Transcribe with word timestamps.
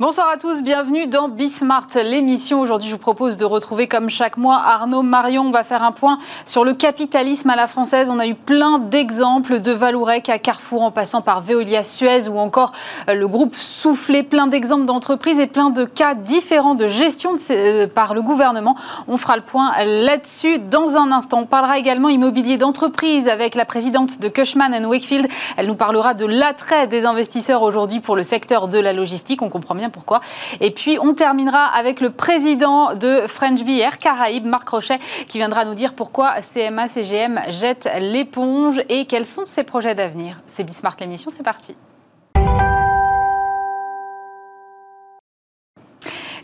Bonsoir 0.00 0.28
à 0.28 0.36
tous, 0.38 0.60
bienvenue 0.64 1.06
dans 1.06 1.28
Bismart, 1.28 1.86
l'émission. 1.94 2.60
Aujourd'hui, 2.60 2.88
je 2.88 2.96
vous 2.96 3.00
propose 3.00 3.36
de 3.36 3.44
retrouver, 3.44 3.86
comme 3.86 4.10
chaque 4.10 4.36
mois, 4.36 4.56
Arnaud 4.56 5.02
Marion. 5.02 5.42
On 5.42 5.50
va 5.52 5.62
faire 5.62 5.84
un 5.84 5.92
point 5.92 6.18
sur 6.46 6.64
le 6.64 6.74
capitalisme 6.74 7.48
à 7.50 7.54
la 7.54 7.68
française. 7.68 8.10
On 8.10 8.18
a 8.18 8.26
eu 8.26 8.34
plein 8.34 8.80
d'exemples 8.80 9.60
de 9.60 9.70
Valourec 9.70 10.28
à 10.28 10.40
Carrefour, 10.40 10.82
en 10.82 10.90
passant 10.90 11.22
par 11.22 11.42
Veolia 11.42 11.84
Suez 11.84 12.28
ou 12.28 12.38
encore 12.38 12.72
euh, 13.08 13.14
le 13.14 13.28
groupe 13.28 13.54
Soufflé. 13.54 14.24
Plein 14.24 14.48
d'exemples 14.48 14.84
d'entreprises 14.84 15.38
et 15.38 15.46
plein 15.46 15.70
de 15.70 15.84
cas 15.84 16.14
différents 16.14 16.74
de 16.74 16.88
gestion 16.88 17.36
euh, 17.50 17.86
par 17.86 18.14
le 18.14 18.22
gouvernement. 18.22 18.74
On 19.06 19.16
fera 19.16 19.36
le 19.36 19.42
point 19.42 19.74
là-dessus 19.84 20.58
dans 20.58 20.96
un 20.96 21.12
instant. 21.12 21.42
On 21.42 21.46
parlera 21.46 21.78
également 21.78 22.08
immobilier 22.08 22.58
d'entreprise 22.58 23.28
avec 23.28 23.54
la 23.54 23.64
présidente 23.64 24.18
de 24.18 24.26
Cushman 24.26 24.84
Wakefield. 24.84 25.28
Elle 25.56 25.68
nous 25.68 25.76
parlera 25.76 26.14
de 26.14 26.26
l'attrait 26.26 26.88
des 26.88 27.04
investisseurs 27.04 27.62
aujourd'hui 27.62 28.00
pour 28.00 28.16
le 28.16 28.24
secteur 28.24 28.66
de 28.66 28.80
la 28.80 28.92
logistique. 28.92 29.40
On 29.40 29.48
comprend 29.48 29.76
bien 29.76 29.83
pourquoi. 29.90 30.20
Et 30.60 30.70
puis, 30.70 30.98
on 31.00 31.14
terminera 31.14 31.66
avec 31.66 32.00
le 32.00 32.10
président 32.10 32.94
de 32.94 33.26
French 33.26 33.60
Air 33.66 33.98
Caraïbes, 33.98 34.46
Marc 34.46 34.68
Rochet, 34.68 34.98
qui 35.26 35.38
viendra 35.38 35.64
nous 35.64 35.74
dire 35.74 35.94
pourquoi 35.94 36.34
CMA 36.40 36.88
CGM 36.88 37.40
jette 37.48 37.88
l'éponge 38.00 38.80
et 38.88 39.06
quels 39.06 39.26
sont 39.26 39.46
ses 39.46 39.64
projets 39.64 39.94
d'avenir. 39.94 40.40
C'est 40.46 40.64
Bismarck 40.64 41.00
l'émission, 41.00 41.30
c'est 41.34 41.42
parti. 41.42 41.74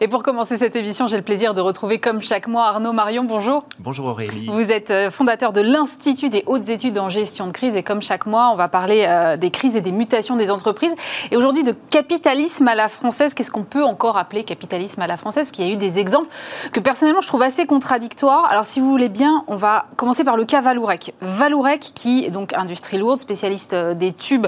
Et 0.03 0.09
pour 0.09 0.23
commencer 0.23 0.57
cette 0.57 0.77
émission, 0.77 1.09
j'ai 1.09 1.19
le 1.19 1.23
plaisir 1.23 1.53
de 1.53 1.61
retrouver 1.61 1.99
comme 1.99 2.23
chaque 2.23 2.49
mois 2.49 2.69
Arnaud 2.69 2.95
Marion. 2.95 3.23
Bonjour. 3.23 3.65
Bonjour 3.81 4.07
Aurélie. 4.07 4.47
Vous 4.51 4.73
êtes 4.73 4.91
euh, 4.91 5.11
fondateur 5.11 5.53
de 5.53 5.61
l'Institut 5.61 6.31
des 6.31 6.43
hautes 6.47 6.71
études 6.71 6.99
en 6.99 7.11
gestion 7.11 7.47
de 7.47 7.53
crise 7.53 7.77
et 7.77 7.83
comme 7.83 8.01
chaque 8.01 8.25
mois, 8.25 8.49
on 8.51 8.57
va 8.57 8.69
parler 8.69 9.05
euh, 9.07 9.37
des 9.37 9.51
crises 9.51 9.77
et 9.77 9.83
des 9.83 9.93
mutations 9.93 10.37
des 10.37 10.51
entreprises. 10.51 10.97
Et 11.31 11.37
aujourd'hui 11.37 11.65
de 11.65 11.75
capitalisme 11.91 12.67
à 12.67 12.75
la 12.75 12.89
française. 12.89 13.35
Qu'est-ce 13.35 13.51
qu'on 13.51 13.65
peut 13.65 13.85
encore 13.85 14.17
appeler 14.17 14.43
capitalisme 14.43 15.03
à 15.03 15.07
la 15.07 15.19
française 15.19 15.51
Qu'il 15.51 15.67
y 15.67 15.69
a 15.69 15.73
eu 15.75 15.77
des 15.77 15.99
exemples 15.99 16.29
que 16.73 16.81
personnellement 16.81 17.21
je 17.21 17.29
trouve 17.29 17.43
assez 17.43 17.67
contradictoires. 17.67 18.47
Alors 18.47 18.65
si 18.65 18.81
vous 18.81 18.89
voulez 18.89 19.11
bien, 19.11 19.45
on 19.49 19.57
va 19.57 19.85
commencer 19.97 20.25
par 20.25 20.39
le 20.39 20.47
cas 20.47 20.63
Valourec. 20.63 21.13
Valourec 21.21 21.93
qui 21.95 22.25
est 22.25 22.31
donc 22.31 22.55
industrie 22.55 22.97
lourde, 22.97 23.19
spécialiste 23.19 23.75
euh, 23.75 23.93
des 23.93 24.15
tubes 24.15 24.47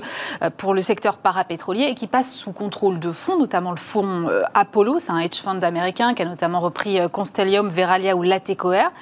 pour 0.56 0.72
le 0.72 0.80
secteur 0.80 1.18
parapétrolier 1.18 1.88
et 1.90 1.94
qui 1.94 2.06
passe 2.06 2.32
sous 2.32 2.52
contrôle 2.52 2.98
de 2.98 3.12
fonds, 3.12 3.36
notamment 3.36 3.72
le 3.72 3.76
fonds 3.76 4.30
Apollo. 4.54 4.98
C'est 4.98 5.12
un 5.12 5.18
hedge 5.18 5.41
fund 5.42 5.62
américain 5.62 6.14
qui 6.14 6.22
a 6.22 6.24
notamment 6.24 6.60
repris 6.60 6.98
euh, 6.98 7.08
Constellium, 7.08 7.68
Veralia 7.68 8.16
ou 8.16 8.22
Latécoère. 8.22 8.92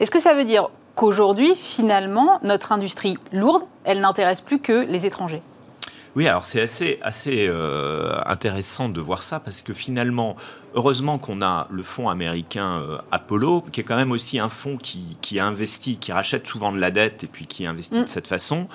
Est-ce 0.00 0.10
que 0.10 0.20
ça 0.20 0.34
veut 0.34 0.44
dire 0.44 0.70
qu'aujourd'hui, 0.94 1.54
finalement, 1.54 2.38
notre 2.42 2.72
industrie 2.72 3.18
lourde, 3.32 3.64
elle 3.84 4.00
n'intéresse 4.00 4.40
plus 4.40 4.60
que 4.60 4.84
les 4.86 5.06
étrangers? 5.06 5.42
Oui, 6.16 6.26
alors 6.26 6.46
c'est 6.46 6.62
assez, 6.62 6.98
assez 7.02 7.46
euh, 7.48 8.18
intéressant 8.26 8.88
de 8.88 9.00
voir 9.00 9.22
ça 9.22 9.38
parce 9.38 9.62
que 9.62 9.72
finalement, 9.72 10.36
heureusement 10.74 11.18
qu'on 11.18 11.42
a 11.42 11.68
le 11.70 11.82
fonds 11.82 12.08
américain 12.08 12.80
euh, 12.80 12.98
Apollo, 13.10 13.64
qui 13.70 13.80
est 13.80 13.84
quand 13.84 13.96
même 13.96 14.10
aussi 14.10 14.38
un 14.38 14.48
fonds 14.48 14.76
qui, 14.76 15.16
qui 15.20 15.38
investit, 15.38 15.98
qui 15.98 16.10
rachète 16.10 16.46
souvent 16.46 16.72
de 16.72 16.80
la 16.80 16.90
dette 16.90 17.24
et 17.24 17.26
puis 17.26 17.46
qui 17.46 17.66
investit 17.66 18.00
mm. 18.00 18.04
de 18.04 18.08
cette 18.08 18.26
façon. 18.26 18.66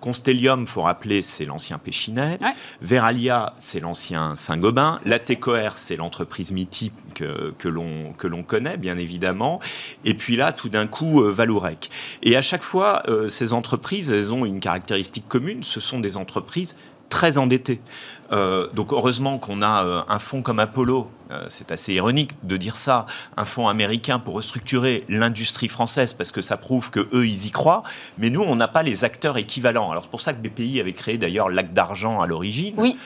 Constellium, 0.00 0.66
faut 0.66 0.82
rappeler, 0.82 1.22
c'est 1.22 1.44
l'ancien 1.44 1.78
Péchinet. 1.78 2.38
Veralia, 2.80 3.52
c'est 3.56 3.80
l'ancien 3.80 4.34
Saint-Gobain. 4.34 4.98
Latécoère, 5.04 5.78
c'est 5.78 5.96
l'entreprise 5.96 6.52
mythique 6.52 6.92
que, 7.14 7.52
que 7.58 7.68
l'on 7.68 8.42
connaît, 8.42 8.76
bien 8.76 8.96
évidemment. 8.96 9.60
Et 10.04 10.14
puis 10.14 10.36
là, 10.36 10.52
tout 10.52 10.68
d'un 10.68 10.86
coup, 10.86 11.22
euh, 11.22 11.32
Valourec. 11.32 11.90
Et 12.22 12.36
à 12.36 12.42
chaque 12.42 12.62
fois, 12.62 13.02
euh, 13.08 13.28
ces 13.28 13.52
entreprises, 13.52 14.10
elles 14.10 14.32
ont 14.32 14.44
une 14.44 14.60
caractéristique 14.60 15.28
commune. 15.28 15.62
Ce 15.62 15.80
sont 15.80 16.00
des 16.00 16.16
entreprises 16.16 16.76
très 17.08 17.38
endetté. 17.38 17.80
Euh, 18.30 18.68
donc 18.74 18.92
heureusement 18.92 19.38
qu'on 19.38 19.62
a 19.62 19.84
euh, 19.84 20.00
un 20.08 20.18
fonds 20.18 20.42
comme 20.42 20.58
Apollo, 20.58 21.10
euh, 21.30 21.46
c'est 21.48 21.72
assez 21.72 21.94
ironique 21.94 22.32
de 22.42 22.56
dire 22.56 22.76
ça, 22.76 23.06
un 23.36 23.44
fonds 23.44 23.68
américain 23.68 24.18
pour 24.18 24.34
restructurer 24.34 25.04
l'industrie 25.08 25.68
française 25.68 26.12
parce 26.12 26.30
que 26.30 26.42
ça 26.42 26.56
prouve 26.56 26.90
que 26.90 27.08
eux 27.14 27.26
ils 27.26 27.46
y 27.46 27.50
croient, 27.50 27.84
mais 28.18 28.30
nous 28.30 28.42
on 28.42 28.56
n'a 28.56 28.68
pas 28.68 28.82
les 28.82 29.04
acteurs 29.04 29.38
équivalents. 29.38 29.90
Alors 29.90 30.04
c'est 30.04 30.10
pour 30.10 30.20
ça 30.20 30.32
que 30.32 30.46
BPI 30.46 30.80
avait 30.80 30.92
créé 30.92 31.16
d'ailleurs 31.16 31.48
l'acte 31.48 31.72
d'argent 31.72 32.20
à 32.20 32.26
l'origine. 32.26 32.74
Oui. 32.76 32.96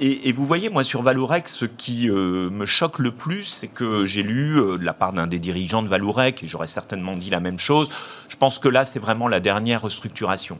et, 0.00 0.32
vous 0.32 0.44
voyez, 0.44 0.70
moi, 0.70 0.82
sur 0.82 1.02
Valourec, 1.02 1.46
ce 1.46 1.66
qui 1.66 2.08
me 2.08 2.66
choque 2.66 2.98
le 2.98 3.12
plus, 3.12 3.44
c'est 3.44 3.68
que 3.68 4.04
j'ai 4.04 4.24
lu 4.24 4.56
de 4.56 4.84
la 4.84 4.92
part 4.92 5.12
d'un 5.12 5.28
des 5.28 5.38
dirigeants 5.38 5.84
de 5.84 5.88
Valourec, 5.88 6.42
et 6.42 6.48
j'aurais 6.48 6.66
certainement 6.66 7.14
dit 7.14 7.30
la 7.30 7.38
même 7.38 7.60
chose, 7.60 7.88
je 8.28 8.36
pense 8.36 8.58
que 8.58 8.68
là, 8.68 8.84
c'est 8.84 8.98
vraiment 8.98 9.28
la 9.28 9.38
dernière 9.38 9.82
restructuration. 9.82 10.58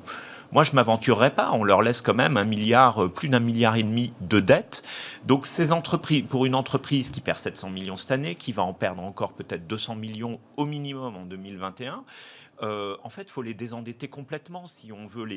Moi, 0.53 0.65
je 0.65 0.73
m'aventurerais 0.73 1.35
pas. 1.35 1.51
On 1.53 1.65
leur 1.65 1.83
laisse 1.83 2.01
quand 2.01 2.15
même 2.15 2.37
un 2.37 2.45
milliard, 2.45 3.05
euh, 3.05 3.09
plus 3.09 3.29
d'un 3.29 3.41
milliard 3.41 3.77
et 3.77 3.83
demi 3.83 4.13
de 4.21 4.41
dettes. 4.41 4.83
Donc, 5.25 5.47
pour 6.29 6.47
une 6.47 6.55
entreprise 6.55 7.11
qui 7.11 7.21
perd 7.21 7.39
700 7.39 7.71
millions 7.71 7.97
cette 7.97 8.13
année, 8.13 8.35
qui 8.35 8.53
va 8.53 8.63
en 8.63 8.73
perdre 8.73 9.03
encore 9.03 9.33
peut-être 9.33 9.67
200 9.67 9.97
millions 9.97 10.39
au 10.57 10.65
minimum 10.65 11.17
en 11.17 11.25
2021, 11.25 12.05
euh, 12.63 12.97
en 13.03 13.11
fait, 13.11 13.23
il 13.23 13.31
faut 13.31 13.43
les 13.43 13.55
désendetter 13.55 14.09
complètement 14.09 14.67
si 14.67 14.93
on 14.93 15.05
veut 15.05 15.25
les 15.25 15.35